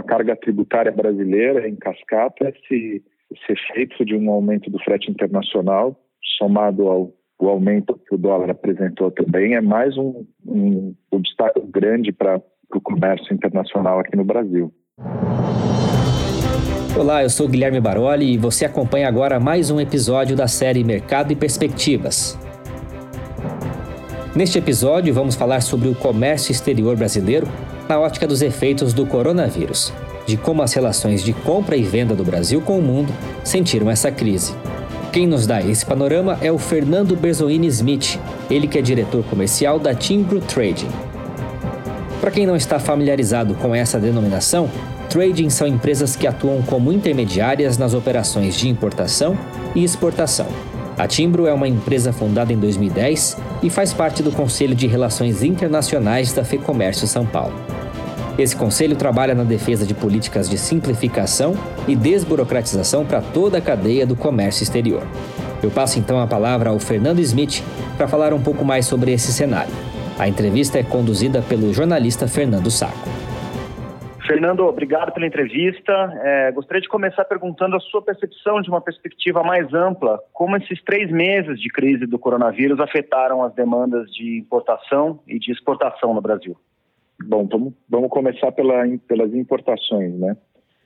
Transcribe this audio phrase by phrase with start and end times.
[0.00, 5.96] a carga tributária brasileira em cascata, esse, esse efeito de um aumento do frete internacional,
[6.38, 12.12] somado ao o aumento que o dólar apresentou também, é mais um, um obstáculo grande
[12.12, 14.70] para o comércio internacional aqui no Brasil.
[16.94, 21.32] Olá, eu sou Guilherme Baroli e você acompanha agora mais um episódio da série Mercado
[21.32, 22.38] e Perspectivas.
[24.36, 27.46] Neste episódio, vamos falar sobre o comércio exterior brasileiro
[27.90, 29.92] na ótica dos efeitos do coronavírus,
[30.24, 34.12] de como as relações de compra e venda do Brasil com o mundo sentiram essa
[34.12, 34.54] crise.
[35.12, 38.16] Quem nos dá esse panorama é o Fernando Berzoini Smith,
[38.48, 40.86] ele que é diretor comercial da Timbro Trading.
[42.20, 44.70] Para quem não está familiarizado com essa denominação,
[45.08, 49.36] trading são empresas que atuam como intermediárias nas operações de importação
[49.74, 50.46] e exportação.
[50.96, 55.42] A Timbro é uma empresa fundada em 2010 e faz parte do Conselho de Relações
[55.42, 57.79] Internacionais da FEComércio São Paulo.
[58.40, 61.52] Esse conselho trabalha na defesa de políticas de simplificação
[61.86, 65.02] e desburocratização para toda a cadeia do comércio exterior.
[65.62, 67.62] Eu passo então a palavra ao Fernando Smith
[67.98, 69.74] para falar um pouco mais sobre esse cenário.
[70.18, 73.10] A entrevista é conduzida pelo jornalista Fernando Saco.
[74.26, 75.92] Fernando, obrigado pela entrevista.
[76.22, 80.82] É, gostaria de começar perguntando a sua percepção de uma perspectiva mais ampla, como esses
[80.82, 86.22] três meses de crise do coronavírus afetaram as demandas de importação e de exportação no
[86.22, 86.56] Brasil.
[87.24, 90.36] Bom, vamos, vamos começar pela, pelas importações, né?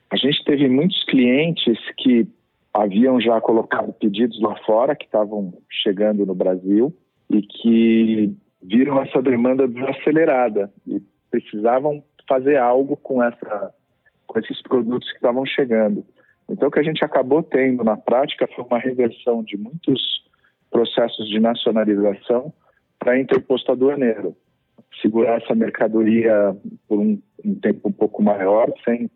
[0.09, 2.27] A gente teve muitos clientes que
[2.73, 6.93] haviam já colocado pedidos lá fora, que estavam chegando no Brasil
[7.29, 13.73] e que viram essa demanda desacelerada e precisavam fazer algo com, essa,
[14.27, 16.05] com esses produtos que estavam chegando.
[16.49, 20.23] Então, o que a gente acabou tendo na prática foi uma reversão de muitos
[20.69, 22.53] processos de nacionalização
[22.99, 24.35] para interposto aduaneiro.
[25.01, 26.55] Segurar essa mercadoria
[26.87, 29.09] por um, um tempo um pouco maior, sem,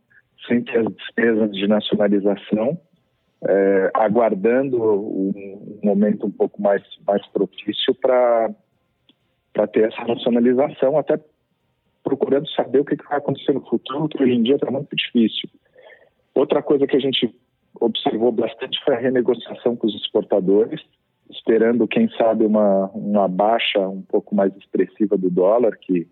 [0.47, 2.79] sem ter as despesas de nacionalização,
[3.47, 8.53] é, aguardando um, um momento um pouco mais, mais propício para
[9.71, 11.19] ter essa nacionalização, até
[12.03, 15.49] procurando saber o que, vai acontecer no futuro, que hoje em dia está muito difícil.
[16.33, 17.33] Outra coisa que a gente
[17.79, 20.81] observou bastante foi a renegociação com os exportadores,
[21.49, 26.07] esperando, quem sabe, uma, uma baixa um pouco mais expressiva do dólar, que,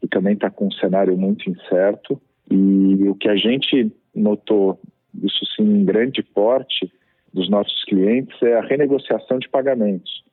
[0.00, 2.20] que também está com um cenário muito incerto.
[2.50, 4.80] E o que a gente notou,
[5.22, 6.92] isso sim, em grande porte
[7.32, 10.24] dos nossos clientes, é a renegociação de pagamentos.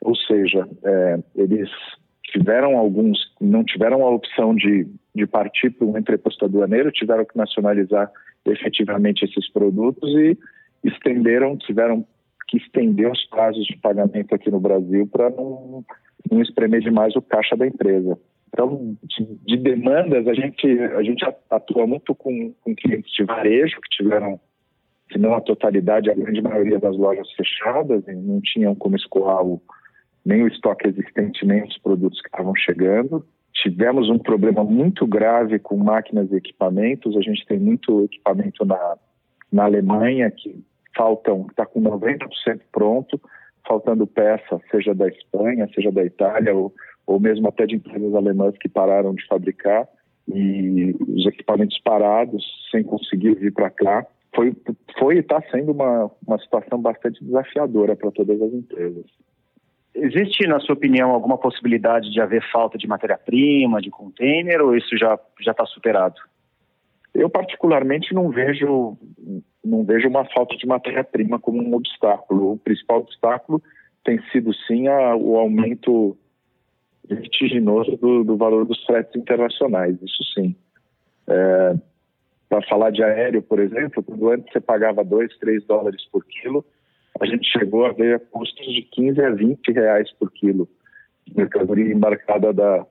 [0.00, 1.70] Ou seja, é, eles
[2.24, 7.36] tiveram alguns, não tiveram a opção de, de partir para um entreposto aduaneiro, tiveram que
[7.36, 8.10] nacionalizar
[8.46, 10.38] efetivamente esses produtos e
[10.82, 12.06] estenderam, tiveram
[12.48, 15.84] que estender os prazos de pagamento aqui no Brasil para não,
[16.30, 18.18] não espremer demais o caixa da empresa.
[18.48, 23.78] Então, de, de, demandas, a gente, a gente atua muito com, com clientes de varejo
[23.80, 24.40] que tiveram,
[25.12, 29.44] se não a totalidade, a grande maioria das lojas fechadas e não tinham como escoar
[29.44, 29.62] o,
[30.24, 33.24] nem o estoque existente, nem os produtos que estavam chegando.
[33.52, 37.16] Tivemos um problema muito grave com máquinas e equipamentos.
[37.16, 38.96] A gente tem muito equipamento na,
[39.52, 40.64] na Alemanha que
[40.98, 43.20] faltam, está com 90% pronto,
[43.66, 46.74] faltando peça, seja da Espanha, seja da Itália, ou,
[47.06, 49.88] ou mesmo até de empresas alemãs que pararam de fabricar
[50.26, 54.06] e os equipamentos parados, sem conseguir vir para cá.
[54.34, 54.54] Foi,
[54.98, 59.06] foi e está sendo uma, uma situação bastante desafiadora para todas as empresas.
[59.94, 64.96] Existe, na sua opinião, alguma possibilidade de haver falta de matéria-prima, de container, ou isso
[64.98, 66.16] já já está superado?
[67.14, 68.96] Eu particularmente não vejo
[69.68, 72.52] não vejo uma falta de matéria-prima como um obstáculo.
[72.52, 73.62] O principal obstáculo
[74.04, 76.16] tem sido sim a, o aumento
[77.08, 79.96] vertiginoso do, do, valor dos fretes internacionais.
[80.02, 80.54] Isso sim.
[81.26, 81.74] É,
[82.48, 86.64] Para falar de aéreo, por exemplo, quando antes você pagava 2, 3 dólares por quilo,
[87.20, 90.68] a gente chegou a ver custos de 15 a 20 reais por quilo
[91.26, 92.86] de mercadoria embarcada da,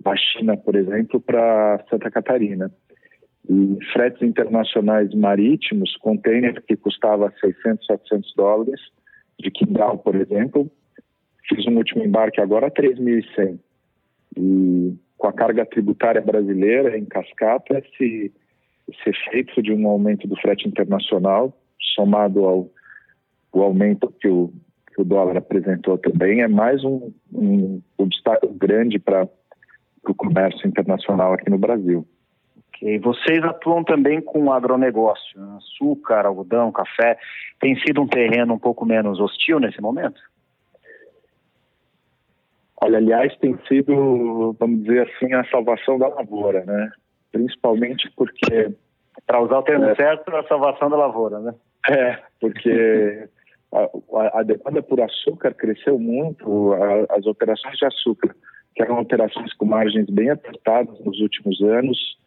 [0.00, 2.70] da China, por exemplo, para Santa Catarina.
[3.48, 8.80] E fretes internacionais marítimos, container que custava 600, 700 dólares,
[9.38, 10.70] de Qingdao, por exemplo,
[11.48, 13.58] fiz um último embarque agora a 3.100.
[14.36, 18.32] E com a carga tributária brasileira em cascata, esse,
[18.88, 21.56] esse efeito de um aumento do frete internacional,
[21.94, 22.70] somado ao
[23.52, 24.52] o aumento que o,
[24.92, 29.28] que o dólar apresentou também é mais um, um obstáculo grande para
[30.08, 32.04] o comércio internacional aqui no Brasil.
[32.84, 32.98] Okay.
[32.98, 35.56] Vocês atuam também com agronegócio, né?
[35.56, 37.18] açúcar, algodão, café.
[37.58, 40.20] Tem sido um terreno um pouco menos hostil nesse momento?
[42.82, 46.90] Olha, aliás, tem sido, vamos dizer assim, a salvação da lavoura, né?
[47.32, 48.74] Principalmente porque
[49.26, 49.94] Para usar o termo é.
[49.94, 51.54] certo, a salvação da lavoura, né?
[51.88, 53.28] É, porque
[53.72, 58.34] a, a, demanda por açúcar cresceu muito, a, as operações de açúcar,
[58.74, 62.18] que eram operações com margens bem apertadas nos últimos anos,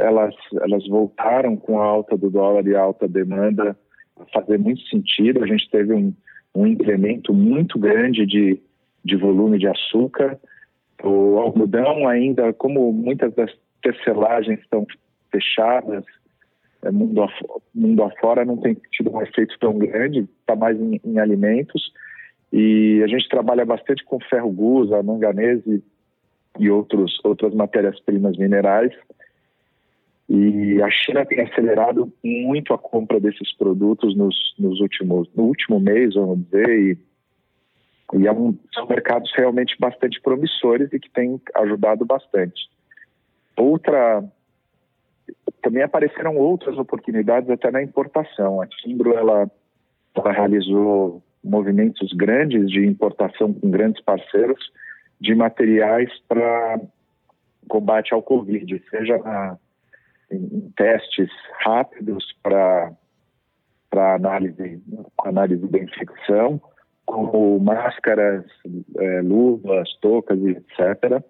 [0.00, 3.76] elas, elas voltaram com a alta do dólar e a alta demanda
[4.18, 5.42] a fazer muito sentido.
[5.42, 6.12] A gente teve um,
[6.54, 8.60] um incremento muito grande de,
[9.04, 10.38] de volume de açúcar.
[11.02, 13.50] O algodão ainda, como muitas das
[13.82, 14.86] tecelagens estão
[15.30, 16.04] fechadas,
[16.82, 21.00] é, mundo, afora, mundo afora não tem tido um efeito tão grande, está mais em,
[21.04, 21.92] em, alimentos.
[22.52, 25.82] E a gente trabalha bastante com ferro gusa, manganese
[26.58, 28.92] e outros, outras matérias-primas minerais.
[30.30, 35.80] E a China tem acelerado muito a compra desses produtos nos, nos últimos, no último
[35.80, 36.98] mês, vamos dizer, e
[38.12, 42.68] e é um, são mercados realmente bastante promissores e que têm ajudado bastante.
[43.56, 44.24] Outra,
[45.62, 48.60] também apareceram outras oportunidades até na importação.
[48.60, 49.50] A Timbro ela,
[50.14, 54.72] ela realizou movimentos grandes de importação com grandes parceiros
[55.20, 56.80] de materiais para
[57.68, 59.56] combate ao Covid, seja na,
[60.30, 61.30] em, testes
[61.64, 62.94] rápidos para
[63.92, 64.82] análise,
[65.24, 66.60] análise da infecção,
[67.06, 68.44] como máscaras,
[68.98, 71.22] é, luvas, toucas etc.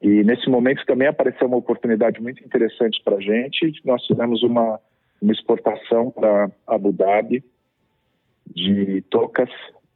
[0.00, 3.72] E nesse momento também apareceu uma oportunidade muito interessante para a gente.
[3.84, 4.80] Nós fizemos uma,
[5.20, 7.44] uma exportação para Abu Dhabi
[8.46, 9.50] de toucas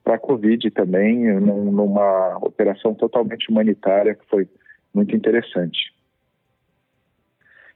[0.04, 4.48] para a Covid também, numa operação totalmente humanitária que foi
[4.92, 5.91] muito interessante.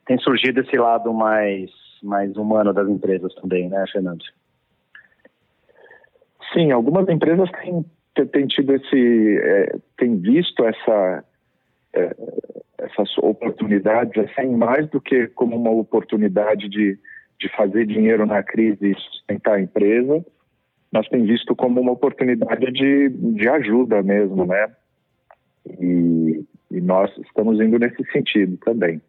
[0.06, 1.70] Tem surgido esse lado mais,
[2.02, 4.24] mais humano das empresas também, né, Fernando?
[6.52, 7.84] Sim, algumas empresas têm,
[8.26, 11.24] têm tido esse, é, têm visto essa,
[11.92, 12.16] é,
[12.78, 16.98] essas oportunidades assim, mais do que como uma oportunidade de,
[17.40, 20.24] de fazer dinheiro na crise e sustentar a empresa,
[20.92, 24.70] nós temos visto como uma oportunidade de, de ajuda mesmo, né?
[25.80, 29.00] E, e nós estamos indo nesse sentido também.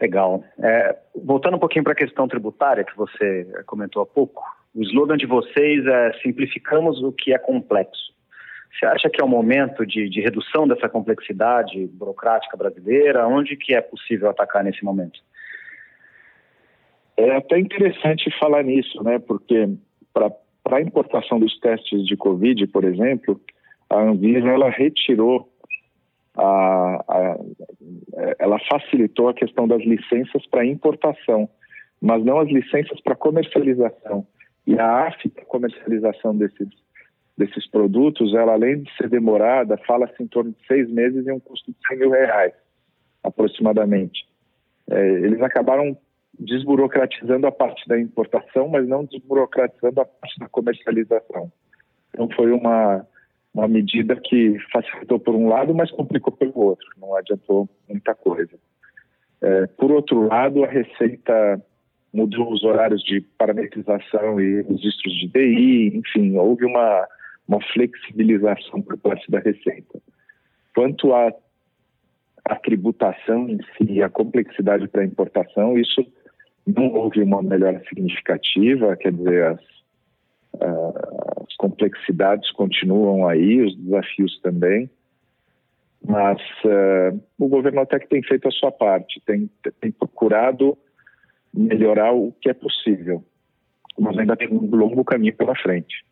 [0.00, 0.44] Legal.
[0.58, 4.42] É, voltando um pouquinho para a questão tributária que você comentou há pouco,
[4.74, 8.14] o slogan de vocês é simplificamos o que é complexo.
[8.78, 13.26] Você acha que é o momento de, de redução dessa complexidade burocrática brasileira?
[13.26, 15.18] Onde que é possível atacar nesse momento?
[17.16, 19.18] É até interessante falar nisso, né?
[19.18, 19.70] Porque
[20.12, 20.30] para
[20.76, 23.40] a importação dos testes de Covid, por exemplo,
[23.88, 25.48] a Anvisa ela retirou
[26.36, 27.36] a, a,
[28.38, 31.48] ela facilitou a questão das licenças para importação,
[32.00, 34.26] mas não as licenças para comercialização.
[34.66, 36.68] E a AF, a comercialização desses,
[37.36, 41.40] desses produtos, ela além de ser demorada, fala-se em torno de seis meses e um
[41.40, 42.52] custo de 100 mil reais,
[43.22, 44.26] aproximadamente.
[44.90, 45.96] É, eles acabaram
[46.38, 51.50] desburocratizando a parte da importação, mas não desburocratizando a parte da comercialização.
[52.12, 53.06] Então foi uma,
[53.56, 58.52] uma medida que facilitou por um lado, mas complicou pelo outro, não adiantou muita coisa.
[59.40, 61.62] É, por outro lado, a Receita
[62.12, 67.08] mudou os horários de parametrização e registros de DI, enfim, houve uma,
[67.48, 70.00] uma flexibilização por parte da Receita.
[70.74, 71.32] Quanto à,
[72.44, 76.06] à tributação em si, a complexidade para a importação, isso
[76.66, 79.76] não houve uma melhora significativa, quer dizer, as
[81.56, 84.88] complexidades continuam aí, os desafios também,
[86.04, 90.78] mas uh, o governo até que tem feito a sua parte, tem, tem procurado
[91.52, 93.24] melhorar o que é possível.
[93.98, 96.05] Mas ainda tem um longo caminho pela frente.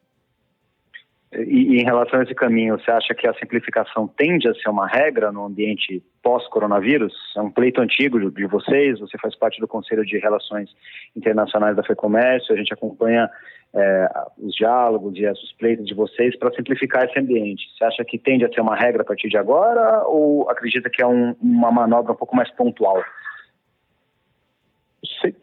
[1.36, 4.68] E, e, em relação a esse caminho, você acha que a simplificação tende a ser
[4.68, 7.12] uma regra no ambiente pós-coronavírus?
[7.36, 10.70] É um pleito antigo de vocês, você faz parte do Conselho de Relações
[11.16, 13.28] Internacionais da FEComércio, a gente acompanha
[13.74, 17.64] é, os diálogos e os pleitos de vocês para simplificar esse ambiente.
[17.76, 21.02] Você acha que tende a ser uma regra a partir de agora ou acredita que
[21.02, 23.02] é um, uma manobra um pouco mais pontual?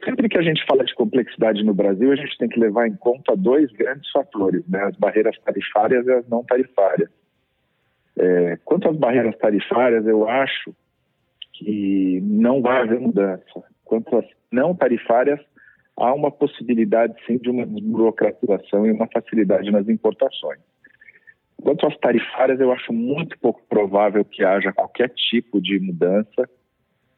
[0.04, 2.96] Sempre que a gente fala de complexidade no Brasil, a gente tem que levar em
[2.96, 4.84] conta dois grandes fatores, né?
[4.84, 7.10] as barreiras tarifárias e as não tarifárias.
[8.18, 10.74] É, quanto às barreiras tarifárias, eu acho
[11.54, 13.64] que não vai haver mudança.
[13.84, 15.40] Quanto às não tarifárias,
[15.98, 20.60] há uma possibilidade sim de uma desburocratização e uma facilidade nas importações.
[21.62, 26.50] Quanto às tarifárias, eu acho muito pouco provável que haja qualquer tipo de mudança,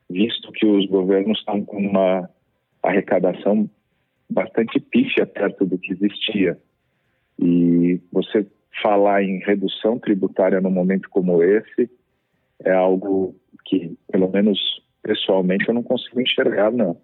[0.10, 2.30] visto que os governos estão com uma
[2.84, 3.70] arrecadação
[4.30, 6.58] bastante pífia perto do que existia.
[7.40, 8.46] E você
[8.82, 11.90] falar em redução tributária num momento como esse
[12.64, 13.36] é algo
[13.66, 14.60] que, pelo menos
[15.02, 17.00] pessoalmente, eu não consigo enxergar, não.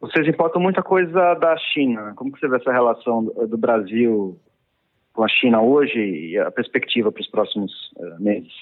[0.00, 2.12] Vocês importam muita coisa da China.
[2.16, 4.38] Como que você vê essa relação do Brasil
[5.12, 8.52] com a China hoje e a perspectiva para os próximos eh, meses?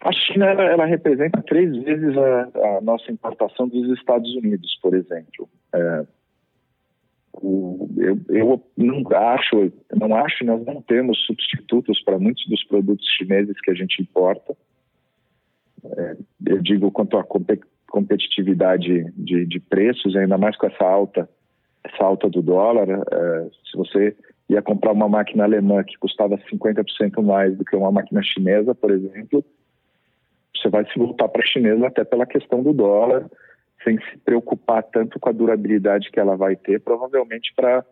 [0.00, 4.94] A China ela, ela representa três vezes a, a, nossa importação dos Estados Unidos, por
[4.94, 5.48] exemplo.
[5.74, 6.06] É,
[7.34, 13.06] o, eu, eu, não acho, não acho, nós não temos substitutos para muitos dos produtos
[13.16, 14.56] chineses que a gente importa.
[15.84, 16.16] É,
[16.46, 17.24] eu digo quanto à
[17.90, 21.28] competitividade de, de, preços, ainda mais com essa alta,
[21.84, 22.88] essa alta do dólar.
[22.88, 24.16] É, se você
[24.48, 28.90] ia comprar uma máquina alemã que custava 50% mais do que uma máquina chinesa, por
[28.90, 29.44] exemplo,
[30.60, 33.28] você vai se voltar para a chinesa até pela questão do dólar,
[33.82, 37.84] sem se preocupar tanto com a durabilidade que ela vai ter, provavelmente para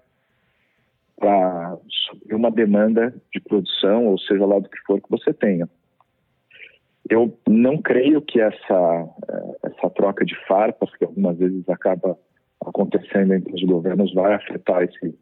[1.88, 5.68] subir uma demanda de produção, ou seja lá do que for que você tenha.
[7.08, 9.08] Eu não creio que essa,
[9.62, 12.18] essa troca de farpas, que algumas vezes acaba
[12.60, 15.18] acontecendo entre os governos, vai afetar esse,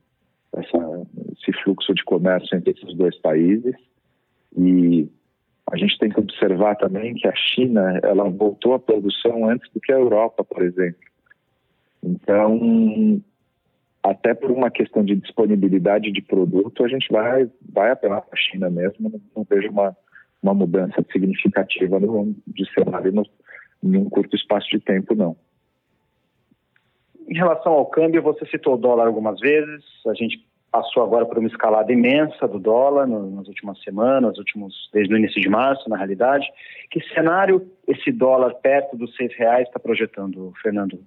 [0.53, 3.75] essa, esse fluxo de comércio entre esses dois países.
[4.57, 5.09] E
[5.73, 9.81] a gente tem que observar também que a China ela voltou à produção antes do
[9.81, 11.01] que a Europa, por exemplo.
[12.03, 13.21] Então,
[14.03, 18.41] até por uma questão de disponibilidade de produto, a gente vai, vai apelar para a
[18.41, 19.11] China mesmo.
[19.11, 19.97] Não, não, vejo uma,
[20.41, 23.13] uma mudança significativa no, de cenário
[23.83, 25.37] em um curto espaço de tempo, não.
[27.29, 29.85] Em relação ao câmbio, você citou o dólar algumas vezes.
[30.07, 30.47] A gente
[30.77, 35.41] passou agora por uma escalada imensa do dólar nas últimas semanas, últimos, desde o início
[35.41, 36.47] de março, na realidade.
[36.91, 40.99] Que cenário esse dólar perto dos seis reais está projetando, Fernando?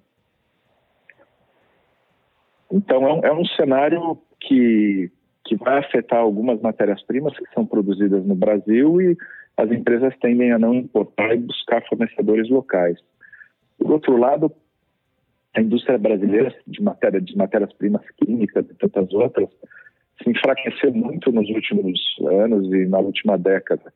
[2.72, 5.08] Então, é um, é um cenário que,
[5.44, 9.16] que vai afetar algumas matérias-primas que são produzidas no Brasil e
[9.56, 12.98] as empresas tendem a não importar e buscar fornecedores locais.
[13.78, 14.52] Por outro lado,
[15.54, 19.48] a indústria brasileira de matéria de matérias-primas químicas e tantas outras
[20.22, 23.92] se enfraqueceu muito nos últimos anos e na última década.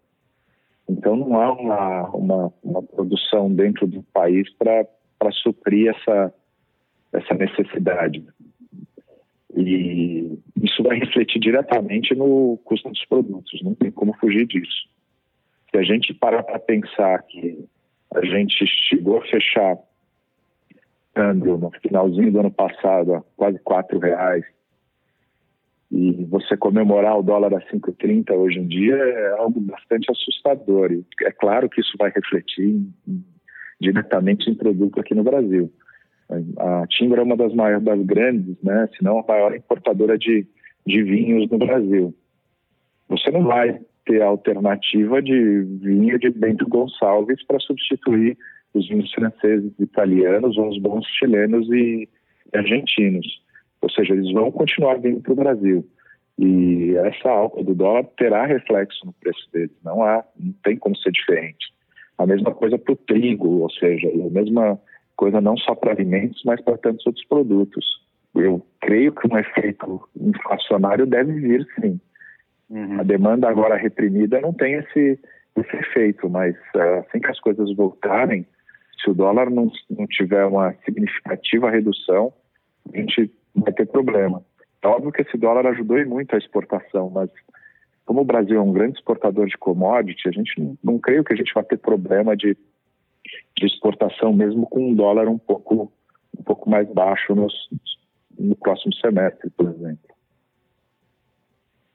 [0.89, 4.87] Então não há uma, uma, uma produção dentro do país para
[5.43, 6.35] suprir essa,
[7.13, 8.25] essa necessidade.
[9.57, 14.89] E isso vai refletir diretamente no custo dos produtos, não tem como fugir disso.
[15.71, 17.65] Se a gente parar para pensar que
[18.15, 19.79] a gente chegou a fechar
[21.15, 24.45] câmbio no finalzinho do ano passado a quase quatro reais
[25.91, 30.91] e você comemorar o dólar a 5,30 hoje em dia é algo bastante assustador.
[30.91, 32.83] E é claro que isso vai refletir
[33.81, 35.73] diretamente em produto aqui no Brasil.
[36.59, 40.45] A Timbra é uma das maiores, das grandes, né, se não a maior importadora de,
[40.85, 42.13] de vinhos no Brasil.
[43.09, 48.37] Você não vai ter a alternativa de vinho de Bento Gonçalves para substituir
[48.75, 52.09] os vinhos franceses, italianos ou os bons chilenos e
[52.53, 53.27] argentinos.
[53.81, 55.87] Ou seja, eles vão continuar vindo para o Brasil.
[56.39, 59.77] E essa alta do dólar terá reflexo no preço deles.
[59.85, 61.73] Não há, não tem como ser diferente.
[62.19, 64.81] A mesma coisa para o trigo, ou seja, a mesma
[65.17, 67.85] coisa não só para alimentos, mas para tantos outros produtos.
[68.35, 72.01] Eu creio que um efeito inflacionário deve vir, sim.
[72.69, 73.01] Uhum.
[73.01, 75.19] A demanda agora reprimida não tem esse,
[75.57, 78.45] esse efeito, mas eh, assim que as coisas voltarem,
[79.05, 82.33] se o dólar não, não tiver uma significativa redução,
[82.93, 84.43] a gente vai ter problema.
[84.83, 87.31] É óbvio que esse dólar ajudou muito a exportação, mas
[88.05, 91.33] como o Brasil é um grande exportador de commodity, a gente não, não creio que
[91.33, 92.57] a gente vai ter problema de,
[93.57, 95.93] de exportação mesmo com um dólar um pouco
[96.37, 97.55] um pouco mais baixo nos,
[98.37, 100.15] no próximo semestre, por exemplo.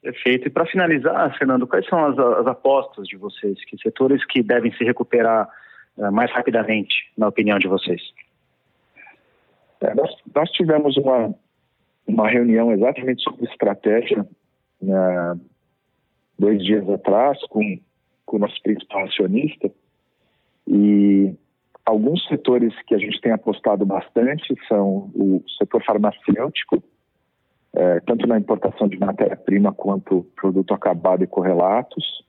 [0.02, 0.48] Perfeito.
[0.48, 3.64] E para finalizar, Fernando, quais são as, as apostas de vocês?
[3.66, 5.50] Que setores que devem se recuperar
[6.12, 8.02] mais rapidamente, na opinião de vocês?
[9.82, 11.34] É, nós, nós, tivemos uma,
[12.08, 14.28] uma reunião exatamente sobre estratégia
[14.82, 15.40] né,
[16.38, 17.80] dois dias atrás com,
[18.26, 19.72] com o nosso principal acionista
[20.68, 21.34] e
[21.86, 26.84] alguns setores que a gente tem apostado bastante são o setor farmacêutico,
[27.74, 32.24] é, tanto na importação de matéria-prima quanto produto acabado e correlatos.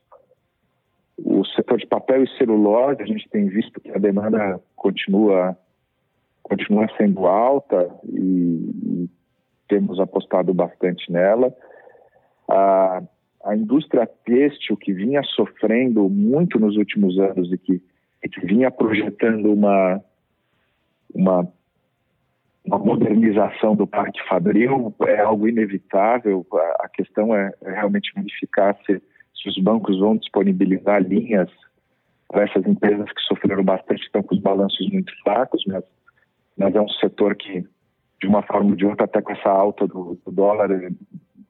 [1.25, 5.57] O setor de papel e celulose, a gente tem visto que a demanda continua,
[6.43, 9.11] continua sendo alta e, e
[9.69, 11.55] temos apostado bastante nela.
[12.49, 13.03] A,
[13.45, 17.83] a indústria têxtil, que vinha sofrendo muito nos últimos anos e que,
[18.25, 20.03] e que vinha projetando uma,
[21.15, 21.49] uma
[22.65, 26.47] uma modernização do parque fabril é algo inevitável.
[26.81, 29.03] A, questão é, é realmente verificar se,
[29.43, 31.51] se, os bancos vão disponibilizar linhas
[32.29, 35.85] para essas empresas que sofreram bastante, estão com os balanços muito fracos, mas
[36.61, 37.65] mas é um setor que,
[38.21, 40.71] de uma forma ou de outra, até com essa alta do, do dólar,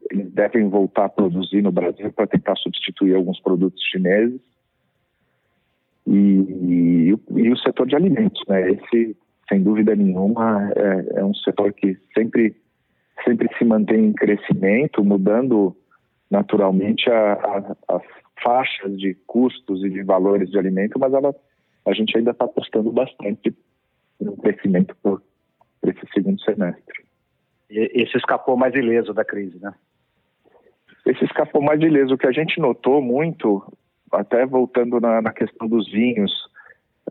[0.09, 4.41] eles devem voltar a produzir no Brasil para tentar substituir alguns produtos chineses.
[6.07, 8.71] E, e, e, o setor de alimentos, né?
[8.71, 9.17] Esse,
[9.49, 12.55] sem dúvida nenhuma, é, é um setor que sempre,
[13.25, 15.77] sempre se mantém em crescimento, mudando
[16.31, 18.03] naturalmente a, a, as
[18.43, 21.35] faixas de custos e de valores de alimento, mas ela,
[21.87, 23.55] a gente ainda está apostando bastante
[24.21, 25.23] no crescimento por,
[25.81, 27.05] por esse segundo semestre.
[27.69, 29.73] Esse escapou mais ileso da crise, né?
[31.07, 32.15] Esse escapou mais ileso.
[32.15, 33.63] O que a gente notou muito,
[34.13, 36.33] até voltando na, na questão dos vinhos,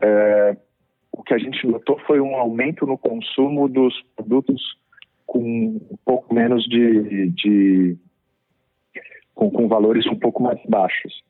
[0.02, 0.56] é,
[1.12, 4.78] o que a gente notou foi um aumento no consumo dos produtos
[5.26, 7.96] com um pouco menos de, de
[9.34, 11.22] com, com, valores um pouco mais baixos.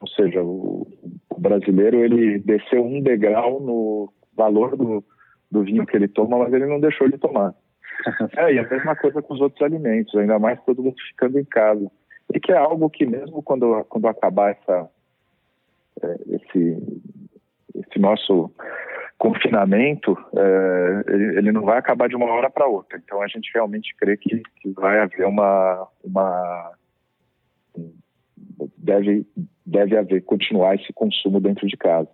[0.00, 0.86] Ou seja, o,
[1.30, 5.04] o, brasileiro ele desceu um degrau no valor do,
[5.50, 7.54] do vinho que ele toma, mas ele não deixou de tomar.
[8.36, 11.44] É, e a mesma coisa com os outros alimentos, ainda mais todo mundo ficando em
[11.44, 11.90] casa.
[12.32, 14.88] E que é algo que mesmo quando, quando acabar essa,
[16.02, 16.78] é, esse,
[17.74, 18.52] esse nosso
[19.18, 22.98] confinamento, é, ele, ele, não vai acabar de uma hora para outra.
[22.98, 26.72] Então a gente realmente crê que, que vai haver uma, uma
[28.76, 29.26] deve,
[29.64, 32.08] deve haver, continuar esse consumo dentro de casa.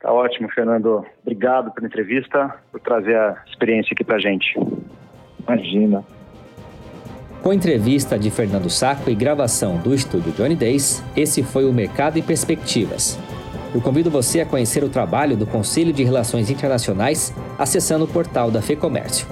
[0.00, 1.04] Tá ótimo, Fernando.
[1.22, 4.58] Obrigado pela entrevista, por trazer a experiência aqui para gente.
[5.46, 6.04] Imagina.
[7.40, 12.18] Com entrevista de Fernando Saco e gravação do estúdio Johnny Days, esse foi o Mercado
[12.18, 13.18] e Perspectivas.
[13.74, 18.50] Eu convido você a conhecer o trabalho do Conselho de Relações Internacionais acessando o portal
[18.50, 19.26] da FEComércio.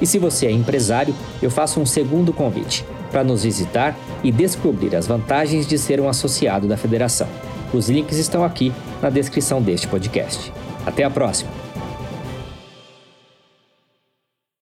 [0.00, 2.84] E se você é empresário, eu faço um segundo convite
[3.14, 7.28] para nos visitar e descobrir as vantagens de ser um associado da federação.
[7.72, 10.52] Os links estão aqui na descrição deste podcast.
[10.84, 11.63] Até a próxima!